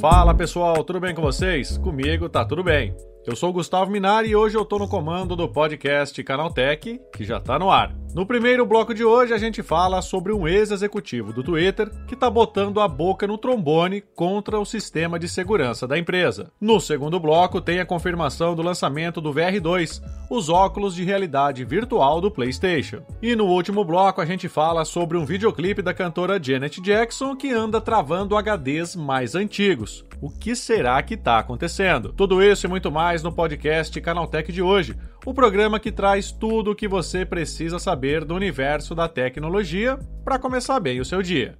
[0.00, 1.76] Fala pessoal, tudo bem com vocês?
[1.78, 2.94] Comigo tá tudo bem.
[3.26, 7.24] Eu sou o Gustavo Minari e hoje eu tô no comando do podcast Canaltech, que
[7.24, 7.96] já tá no ar.
[8.14, 12.28] No primeiro bloco de hoje, a gente fala sobre um ex-executivo do Twitter que está
[12.28, 16.52] botando a boca no trombone contra o sistema de segurança da empresa.
[16.60, 22.20] No segundo bloco, tem a confirmação do lançamento do VR2, os óculos de realidade virtual
[22.20, 23.00] do PlayStation.
[23.22, 27.50] E no último bloco, a gente fala sobre um videoclipe da cantora Janet Jackson que
[27.50, 30.04] anda travando HDs mais antigos.
[30.24, 32.10] O que será que está acontecendo?
[32.10, 36.70] Tudo isso e muito mais no podcast Canaltech de hoje o programa que traz tudo
[36.70, 41.58] o que você precisa saber do universo da tecnologia para começar bem o seu dia.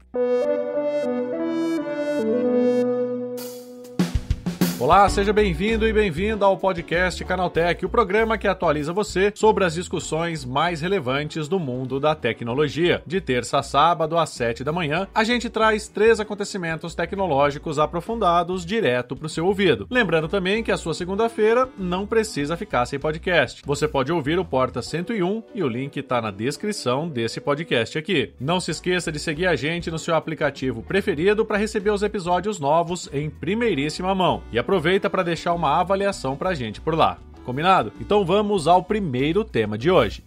[4.85, 9.73] Olá, seja bem-vindo e bem-vinda ao podcast Canaltech, o programa que atualiza você sobre as
[9.73, 13.03] discussões mais relevantes do mundo da tecnologia.
[13.07, 18.63] De terça a sábado, às 7 da manhã, a gente traz três acontecimentos tecnológicos aprofundados
[18.63, 19.87] direto para o seu ouvido.
[19.91, 23.63] Lembrando também que a sua segunda-feira não precisa ficar sem podcast.
[23.65, 28.35] Você pode ouvir o Porta 101 e o link está na descrição desse podcast aqui.
[28.39, 32.61] Não se esqueça de seguir a gente no seu aplicativo preferido para receber os episódios
[32.61, 34.43] novos em primeiríssima mão.
[34.53, 34.74] E aproveita
[35.09, 37.19] para deixar uma avaliação para a gente por lá.
[37.45, 37.93] Combinado?
[38.01, 40.25] Então vamos ao primeiro tema de hoje.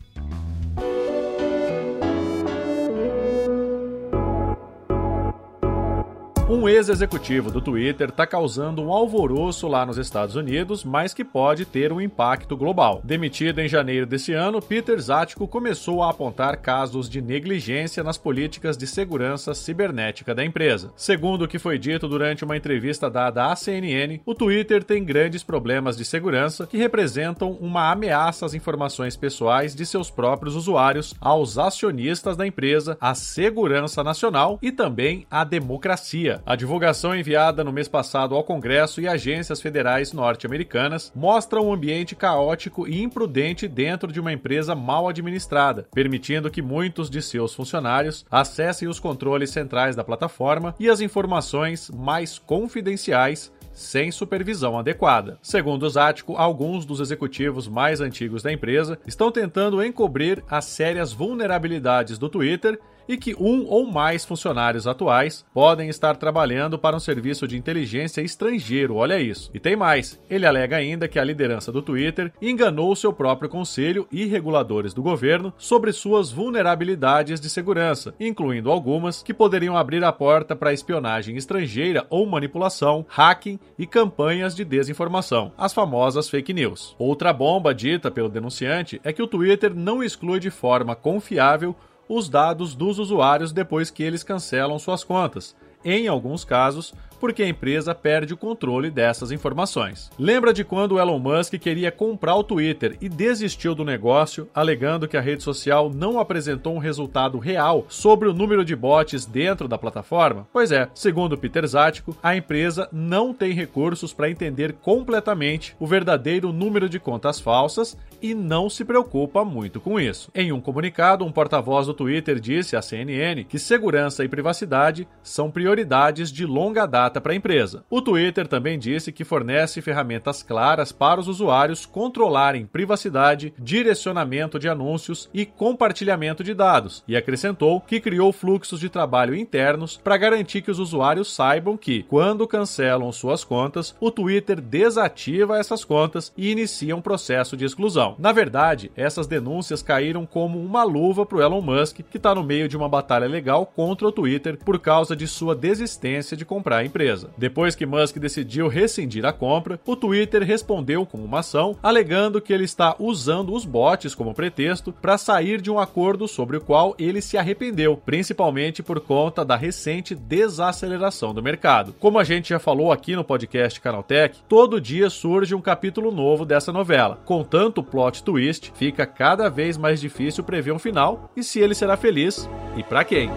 [6.50, 11.66] Um ex-executivo do Twitter está causando um alvoroço lá nos Estados Unidos, mas que pode
[11.66, 13.02] ter um impacto global.
[13.04, 18.78] Demitido em janeiro desse ano, Peter Zatko começou a apontar casos de negligência nas políticas
[18.78, 20.94] de segurança cibernética da empresa.
[20.95, 25.44] Segundo o que foi dito durante uma entrevista dada à CNN, o Twitter tem grandes
[25.44, 31.58] problemas de segurança que representam uma ameaça às informações pessoais de seus próprios usuários, aos
[31.58, 36.37] acionistas da empresa, à segurança nacional e também à democracia.
[36.46, 42.16] A divulgação enviada no mês passado ao Congresso e agências federais norte-americanas mostra um ambiente
[42.16, 48.26] caótico e imprudente dentro de uma empresa mal administrada, permitindo que muitos de seus funcionários
[48.30, 55.38] acessem os controles centrais da plataforma e as informações mais confidenciais sem supervisão adequada.
[55.40, 61.14] Segundo o Zático, alguns dos executivos mais antigos da empresa estão tentando encobrir as sérias
[61.14, 67.00] vulnerabilidades do Twitter e que um ou mais funcionários atuais podem estar trabalhando para um
[67.00, 68.95] serviço de inteligência estrangeiro.
[68.95, 69.50] Olha isso.
[69.54, 70.20] E tem mais.
[70.30, 75.02] Ele alega ainda que a liderança do Twitter enganou seu próprio conselho e reguladores do
[75.02, 81.36] governo sobre suas vulnerabilidades de segurança, incluindo algumas que poderiam abrir a porta para espionagem
[81.36, 86.96] estrangeira ou manipulação, hacking e campanhas de desinformação, as famosas fake news.
[86.98, 91.76] Outra bomba dita pelo denunciante é que o Twitter não exclui de forma confiável
[92.08, 95.56] os dados dos usuários depois que eles cancelam suas contas.
[95.84, 100.10] Em alguns casos, porque a empresa perde o controle dessas informações.
[100.17, 105.08] Lembra de quando o Elon Musk queria comprar o Twitter e desistiu do negócio, alegando
[105.08, 109.67] que a rede social não apresentou um resultado real sobre o número de bots dentro
[109.67, 110.48] da plataforma?
[110.52, 116.54] Pois é, segundo Peter Zático, a empresa não tem recursos para entender completamente o verdadeiro
[116.54, 120.32] número de contas falsas e não se preocupa muito com isso.
[120.34, 125.52] Em um comunicado, um porta-voz do Twitter disse à CNN que segurança e privacidade são
[125.52, 127.84] prioridades de longa data data para a empresa.
[127.90, 134.68] O Twitter também disse que fornece ferramentas claras para os usuários controlarem privacidade, direcionamento de
[134.68, 140.62] anúncios e compartilhamento de dados, e acrescentou que criou fluxos de trabalho internos para garantir
[140.62, 146.51] que os usuários saibam que, quando cancelam suas contas, o Twitter desativa essas contas e
[146.51, 148.16] inicia um processo de exclusão.
[148.19, 152.44] Na verdade, essas denúncias caíram como uma luva para o Elon Musk, que está no
[152.44, 156.78] meio de uma batalha legal contra o Twitter por causa de sua desistência de comprar
[156.78, 157.30] a empresa empresa.
[157.38, 162.52] Depois que Musk decidiu rescindir a compra, o Twitter respondeu com uma ação alegando que
[162.52, 166.96] ele está usando os bots como pretexto para sair de um acordo sobre o qual
[166.98, 171.94] ele se arrependeu, principalmente por conta da recente desaceleração do mercado.
[172.00, 176.46] Como a gente já falou aqui no podcast Canaltech, todo dia surge um capítulo novo
[176.46, 177.20] dessa novela.
[177.26, 181.76] Com tanto plot twist, fica cada vez mais difícil prever um final e se ele
[181.76, 183.30] será feliz e para quem.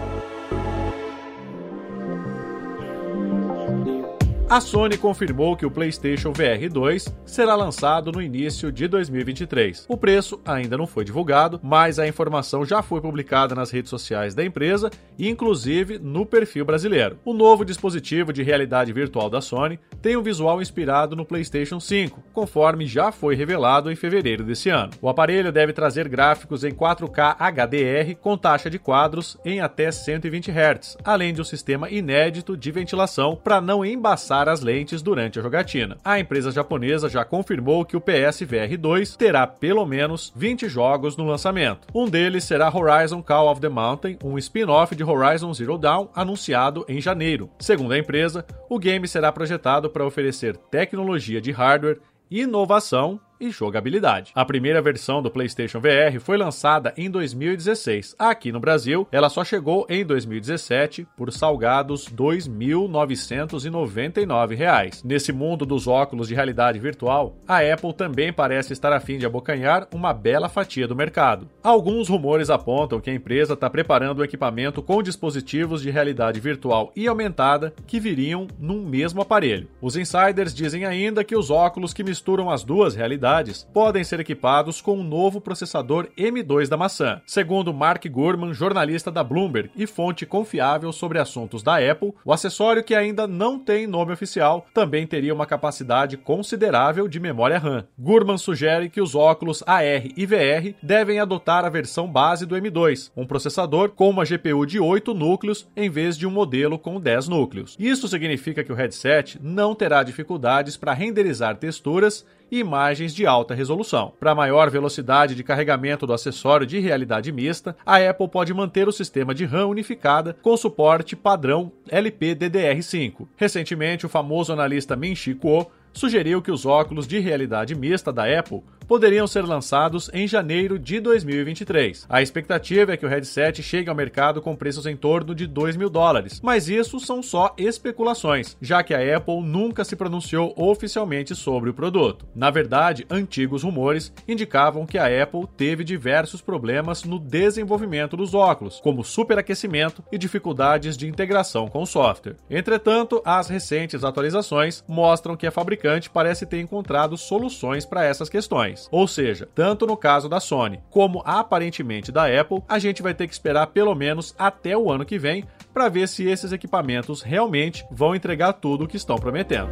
[4.51, 9.85] A Sony confirmou que o PlayStation VR 2 será lançado no início de 2023.
[9.87, 14.35] O preço ainda não foi divulgado, mas a informação já foi publicada nas redes sociais
[14.35, 17.17] da empresa inclusive no perfil brasileiro.
[17.23, 22.21] O novo dispositivo de realidade virtual da Sony tem um visual inspirado no PlayStation 5,
[22.33, 24.91] conforme já foi revelado em fevereiro desse ano.
[25.01, 30.51] O aparelho deve trazer gráficos em 4K HDR com taxa de quadros em até 120
[30.51, 35.41] Hz, além de um sistema inédito de ventilação para não embaçar as lentes durante a
[35.41, 35.97] jogatina.
[36.03, 41.25] A empresa japonesa já confirmou que o PSVR 2 terá pelo menos 20 jogos no
[41.25, 41.87] lançamento.
[41.93, 46.85] Um deles será Horizon Call of the Mountain, um spin-off de Horizon Zero Dawn anunciado
[46.87, 47.49] em janeiro.
[47.59, 51.99] Segundo a empresa, o game será projetado para oferecer tecnologia de hardware,
[52.29, 54.31] inovação e jogabilidade.
[54.35, 58.15] A primeira versão do PlayStation VR foi lançada em 2016.
[58.19, 65.01] Aqui no Brasil, ela só chegou em 2017 por salgados R$ 2.999.
[65.03, 69.25] Nesse mundo dos óculos de realidade virtual, a Apple também parece estar a fim de
[69.25, 71.49] abocanhar uma bela fatia do mercado.
[71.63, 76.39] Alguns rumores apontam que a empresa está preparando o um equipamento com dispositivos de realidade
[76.39, 79.67] virtual e aumentada que viriam num mesmo aparelho.
[79.81, 84.19] Os insiders dizem ainda que os óculos que misturam as duas realidades unidades podem ser
[84.19, 87.21] equipados com um novo processador M2 da maçã.
[87.25, 92.83] Segundo Mark Gurman, jornalista da Bloomberg e fonte confiável sobre assuntos da Apple, o acessório
[92.83, 97.85] que ainda não tem nome oficial também teria uma capacidade considerável de memória RAM.
[97.97, 103.11] Gurman sugere que os óculos AR e VR devem adotar a versão base do M2,
[103.15, 107.29] um processador com uma GPU de 8 núcleos em vez de um modelo com 10
[107.29, 107.77] núcleos.
[107.79, 113.55] Isso significa que o headset não terá dificuldades para renderizar texturas e imagens de alta
[113.55, 114.13] resolução.
[114.19, 118.91] Para maior velocidade de carregamento do acessório de realidade mista, a Apple pode manter o
[118.91, 123.27] sistema de RAM unificada com suporte padrão LPDDR5.
[123.37, 128.63] Recentemente, o famoso analista Min-Chi Kuo sugeriu que os óculos de realidade mista da Apple
[128.91, 132.05] poderiam ser lançados em janeiro de 2023.
[132.09, 135.77] A expectativa é que o headset chegue ao mercado com preços em torno de 2
[135.77, 141.33] mil dólares, mas isso são só especulações, já que a Apple nunca se pronunciou oficialmente
[141.33, 142.27] sobre o produto.
[142.35, 148.81] Na verdade, antigos rumores indicavam que a Apple teve diversos problemas no desenvolvimento dos óculos,
[148.83, 152.35] como superaquecimento e dificuldades de integração com o software.
[152.49, 158.80] Entretanto, as recentes atualizações mostram que a fabricante parece ter encontrado soluções para essas questões.
[158.91, 163.27] Ou seja, tanto no caso da Sony como aparentemente da Apple, a gente vai ter
[163.27, 167.85] que esperar pelo menos até o ano que vem para ver se esses equipamentos realmente
[167.91, 169.71] vão entregar tudo o que estão prometendo.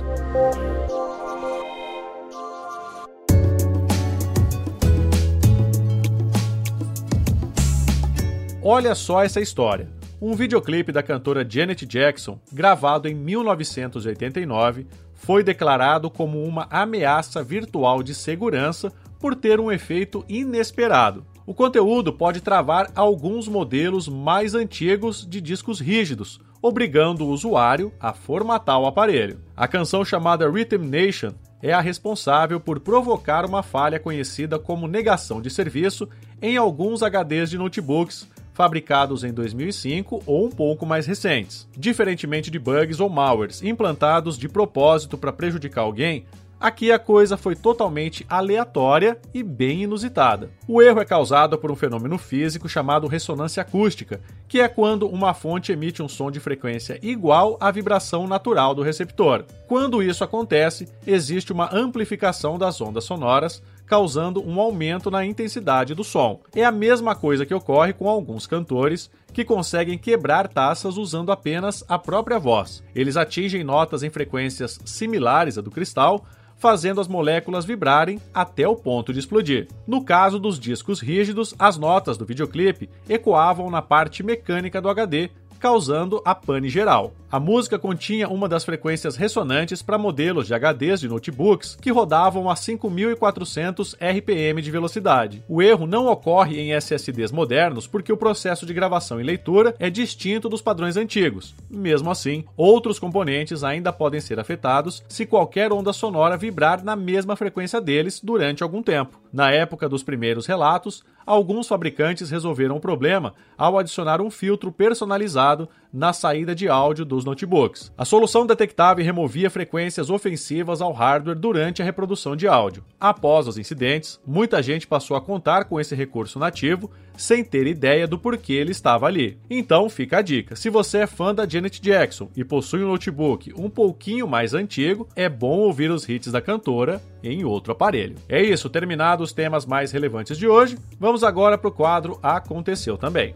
[8.61, 9.89] Olha só essa história.
[10.21, 14.85] Um videoclipe da cantora Janet Jackson, gravado em 1989,
[15.19, 21.25] foi declarado como uma ameaça virtual de segurança por ter um efeito inesperado.
[21.45, 28.13] O conteúdo pode travar alguns modelos mais antigos de discos rígidos, obrigando o usuário a
[28.13, 29.42] formatar o aparelho.
[29.56, 35.42] A canção chamada Rhythm Nation é a responsável por provocar uma falha conhecida como negação
[35.42, 36.07] de serviço
[36.42, 38.27] em alguns HDs de notebooks
[38.59, 41.65] fabricados em 2005 ou um pouco mais recentes.
[41.77, 46.25] Diferentemente de bugs ou malwares implantados de propósito para prejudicar alguém,
[46.59, 50.50] Aqui a coisa foi totalmente aleatória e bem inusitada.
[50.67, 55.33] O erro é causado por um fenômeno físico chamado ressonância acústica, que é quando uma
[55.33, 59.45] fonte emite um som de frequência igual à vibração natural do receptor.
[59.69, 66.03] Quando isso acontece, existe uma amplificação das ondas sonoras, causando um aumento na intensidade do
[66.03, 66.39] som.
[66.56, 71.83] É a mesma coisa que ocorre com alguns cantores que conseguem quebrar taças usando apenas
[71.90, 72.83] a própria voz.
[72.94, 76.23] Eles atingem notas em frequências similares à do cristal,
[76.56, 79.68] fazendo as moléculas vibrarem até o ponto de explodir.
[79.87, 85.31] No caso dos discos rígidos, as notas do videoclipe ecoavam na parte mecânica do HD,
[85.59, 87.11] causando a pane geral.
[87.31, 92.50] A música continha uma das frequências ressonantes para modelos de HDs de notebooks que rodavam
[92.50, 95.44] a 5.400 RPM de velocidade.
[95.48, 99.92] O erro não ocorre em SSDs modernos porque o processo de gravação e leitura é
[99.92, 101.54] distinto dos padrões antigos.
[101.69, 107.36] Mesmo assim, outros componentes ainda podem ser afetados se qualquer onda sonora vibrar na mesma
[107.36, 109.21] frequência deles durante algum tempo.
[109.31, 115.69] Na época dos primeiros relatos, alguns fabricantes resolveram o problema ao adicionar um filtro personalizado
[115.91, 117.91] na saída de áudio dos notebooks.
[117.97, 122.83] A solução detectava e removia frequências ofensivas ao hardware durante a reprodução de áudio.
[122.99, 128.07] Após os incidentes, muita gente passou a contar com esse recurso nativo sem ter ideia
[128.07, 129.37] do porquê ele estava ali.
[129.49, 133.53] Então fica a dica: se você é fã da Janet Jackson e possui um notebook
[133.57, 138.15] um pouquinho mais antigo, é bom ouvir os hits da cantora em outro aparelho.
[138.27, 142.97] É isso, terminados os temas mais relevantes de hoje, vamos agora para o quadro Aconteceu
[142.97, 143.33] também.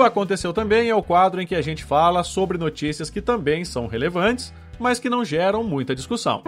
[0.00, 3.66] O Aconteceu Também é o quadro em que a gente fala sobre notícias que também
[3.66, 6.42] são relevantes, mas que não geram muita discussão.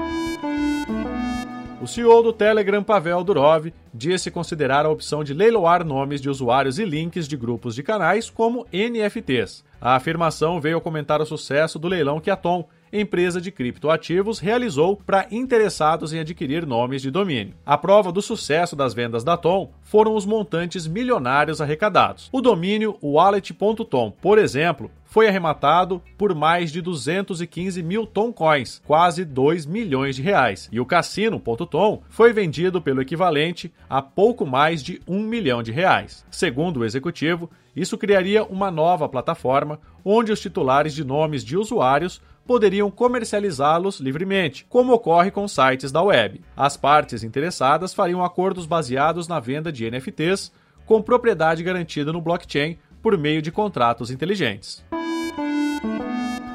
[1.79, 6.79] O CEO do Telegram, Pavel Durov, disse considerar a opção de leiloar nomes de usuários
[6.79, 9.63] e links de grupos de canais como NFTs.
[9.79, 14.97] A afirmação veio comentar o sucesso do leilão que a Tom, empresa de criptoativos, realizou
[14.97, 17.55] para interessados em adquirir nomes de domínio.
[17.65, 22.29] A prova do sucesso das vendas da Tom foram os montantes milionários arrecadados.
[22.33, 29.67] O domínio wallet.tom, por exemplo, foi arrematado por mais de 215 mil Toncoins, quase 2
[29.67, 30.71] milhões de reais.
[30.73, 36.25] E o cassino.tom foi vendido pelo equivalente a pouco mais de 1 milhão de reais.
[36.31, 42.21] Segundo o executivo, isso criaria uma nova plataforma onde os titulares de nomes de usuários
[42.47, 46.41] poderiam comercializá-los livremente, como ocorre com sites da web.
[46.57, 50.53] As partes interessadas fariam acordos baseados na venda de NFTs
[50.85, 54.85] com propriedade garantida no blockchain por meio de contratos inteligentes.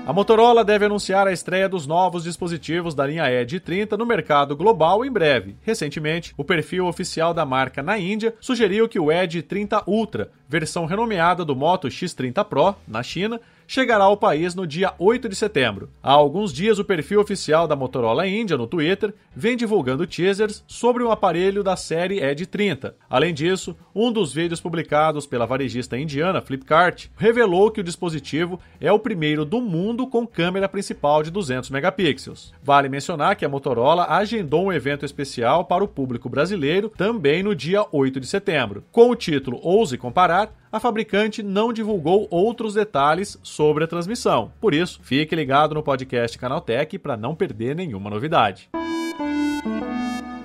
[0.08, 4.56] A Motorola deve anunciar a estreia dos novos dispositivos da linha Edge 30 no mercado
[4.56, 5.58] global em breve.
[5.62, 10.86] Recentemente, o perfil oficial da marca na Índia sugeriu que o Edge 30 Ultra, versão
[10.86, 15.90] renomeada do Moto X30 Pro na China, chegará ao país no dia 8 de setembro.
[16.02, 21.04] Há alguns dias, o perfil oficial da Motorola Índia no Twitter vem divulgando teasers sobre
[21.04, 22.96] um aparelho da série Edge 30.
[23.10, 28.92] Além disso, um dos vídeos publicados pela varejista indiana Flipkart revelou que o dispositivo é
[28.92, 32.54] o primeiro do mundo com câmera principal de 200 megapixels.
[32.64, 37.54] Vale mencionar que a Motorola agendou um evento especial para o público brasileiro também no
[37.54, 38.84] dia 8 de setembro.
[38.92, 44.52] Com o título Ouse Comparar, a fabricante não divulgou outros detalhes sobre a transmissão.
[44.60, 48.70] Por isso, fique ligado no podcast Canaltech para não perder nenhuma novidade.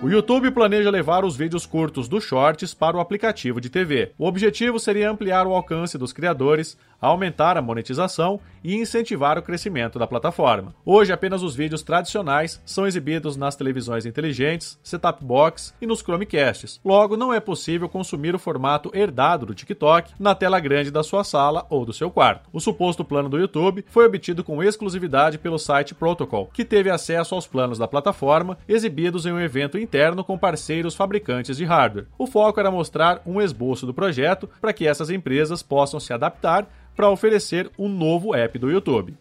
[0.03, 4.11] O YouTube planeja levar os vídeos curtos dos Shorts para o aplicativo de TV.
[4.19, 10.01] O objetivo seria ampliar o alcance dos criadores, aumentar a monetização e incentivar o crescimento
[10.01, 10.75] da plataforma.
[10.85, 16.81] Hoje, apenas os vídeos tradicionais são exibidos nas televisões inteligentes, set-top box e nos Chromecasts.
[16.85, 21.23] Logo, não é possível consumir o formato herdado do TikTok na tela grande da sua
[21.23, 22.49] sala ou do seu quarto.
[22.53, 27.37] O suposto plano do YouTube foi obtido com exclusividade pelo site Protocol, que teve acesso
[27.37, 32.07] aos planos da plataforma exibidos em um evento interno com parceiros fabricantes de hardware.
[32.17, 36.67] O foco era mostrar um esboço do projeto para que essas empresas possam se adaptar
[36.97, 39.15] para oferecer um novo app do YouTube.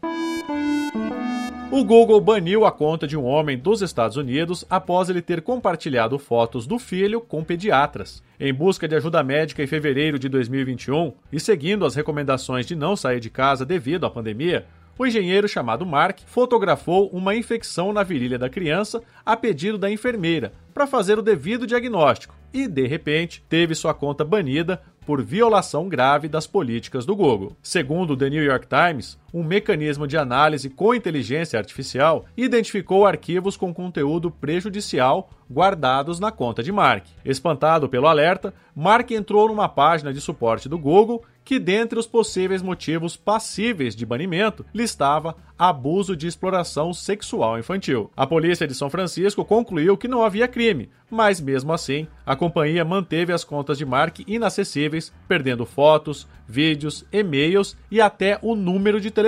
[1.69, 6.17] O Google baniu a conta de um homem dos Estados Unidos após ele ter compartilhado
[6.17, 8.23] fotos do filho com pediatras.
[8.39, 12.95] Em busca de ajuda médica em fevereiro de 2021 e seguindo as recomendações de não
[12.95, 14.65] sair de casa devido à pandemia,
[15.01, 20.53] o engenheiro chamado Mark fotografou uma infecção na virilha da criança a pedido da enfermeira
[20.75, 26.27] para fazer o devido diagnóstico e, de repente, teve sua conta banida por violação grave
[26.27, 27.58] das políticas do Google.
[27.63, 33.55] Segundo o The New York Times, um mecanismo de análise com inteligência artificial identificou arquivos
[33.55, 37.05] com conteúdo prejudicial guardados na conta de Mark.
[37.25, 42.61] Espantado pelo alerta, Mark entrou numa página de suporte do Google que, dentre os possíveis
[42.61, 48.09] motivos passíveis de banimento, listava abuso de exploração sexual infantil.
[48.15, 52.85] A polícia de São Francisco concluiu que não havia crime, mas mesmo assim, a companhia
[52.85, 59.11] manteve as contas de Mark inacessíveis, perdendo fotos, vídeos, e-mails e até o número de
[59.11, 59.20] telefone.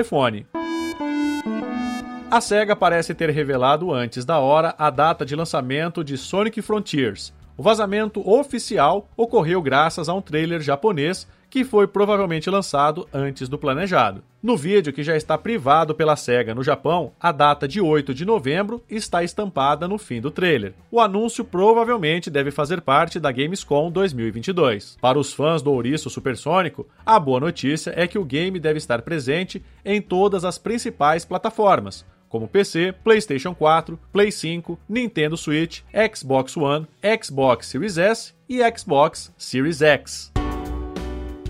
[2.32, 7.32] A SEGA parece ter revelado antes da hora a data de lançamento de Sonic Frontiers.
[7.56, 13.60] O vazamento oficial ocorreu graças a um trailer japonês que foi provavelmente lançado antes do
[13.60, 14.24] planejado.
[14.42, 18.26] No vídeo, que já está privado pela SEGA no Japão, a data de 8 de
[18.26, 20.74] novembro está estampada no fim do trailer.
[20.90, 24.98] O anúncio provavelmente deve fazer parte da Gamescom 2022.
[25.00, 29.04] Para os fãs do ouriço supersônico, a boa notícia é que o game deve estar
[29.04, 35.82] presente em todas as principais plataformas, como PC, PlayStation 4, Play 5, Nintendo Switch,
[36.16, 36.88] Xbox One,
[37.22, 40.33] Xbox Series S e Xbox Series X.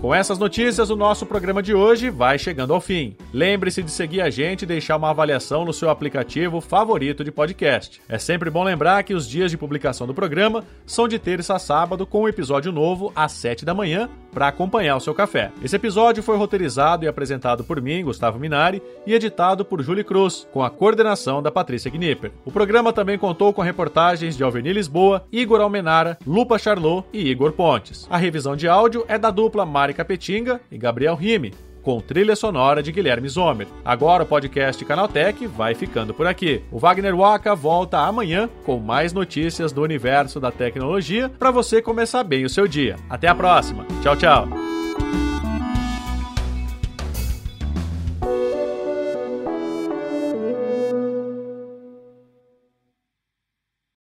[0.04, 3.16] Com essas notícias, o nosso programa de hoje vai chegando ao fim.
[3.34, 8.00] Lembre-se de seguir a gente e deixar uma avaliação no seu aplicativo favorito de podcast.
[8.08, 11.58] É sempre bom lembrar que os dias de publicação do programa são de terça a
[11.58, 15.50] sábado, com um episódio novo às 7 da manhã para acompanhar o seu café.
[15.64, 20.46] Esse episódio foi roteirizado e apresentado por mim, Gustavo Minari, e editado por Julie Cruz,
[20.52, 22.30] com a coordenação da Patrícia Gnipper.
[22.44, 27.50] O programa também contou com reportagens de Alveni Lisboa, Igor Almenara, Lupa Charlot e Igor
[27.50, 28.06] Pontes.
[28.08, 31.52] A revisão de áudio é da dupla Mari Capetinga e Gabriel Rime
[31.84, 33.68] com trilha sonora de Guilherme Zomer.
[33.84, 36.62] Agora o podcast Canaltech vai ficando por aqui.
[36.72, 42.24] O Wagner Waka volta amanhã com mais notícias do universo da tecnologia para você começar
[42.24, 42.96] bem o seu dia.
[43.08, 43.86] Até a próxima.
[44.02, 44.83] Tchau, tchau.